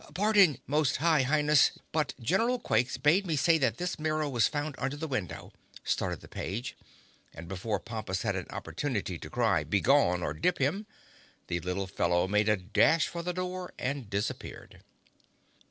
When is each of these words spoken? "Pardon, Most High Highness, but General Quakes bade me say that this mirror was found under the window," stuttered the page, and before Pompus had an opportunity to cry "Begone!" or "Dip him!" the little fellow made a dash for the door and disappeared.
"Pardon, 0.15 0.57
Most 0.65 0.97
High 0.97 1.21
Highness, 1.21 1.73
but 1.91 2.15
General 2.19 2.57
Quakes 2.57 2.97
bade 2.97 3.27
me 3.27 3.35
say 3.35 3.59
that 3.59 3.77
this 3.77 3.99
mirror 3.99 4.27
was 4.27 4.47
found 4.47 4.73
under 4.79 4.97
the 4.97 5.07
window," 5.07 5.53
stuttered 5.83 6.21
the 6.21 6.27
page, 6.27 6.75
and 7.35 7.47
before 7.47 7.79
Pompus 7.79 8.23
had 8.23 8.35
an 8.35 8.47
opportunity 8.49 9.19
to 9.19 9.29
cry 9.29 9.63
"Begone!" 9.63 10.23
or 10.23 10.33
"Dip 10.33 10.57
him!" 10.57 10.87
the 11.45 11.59
little 11.59 11.85
fellow 11.85 12.27
made 12.27 12.49
a 12.49 12.57
dash 12.57 13.09
for 13.09 13.21
the 13.21 13.31
door 13.31 13.73
and 13.77 14.09
disappeared. 14.09 14.79